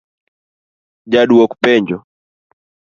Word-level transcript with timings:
Ja 1.11 1.21
dwok 1.29 1.51
penjo: 1.61 1.97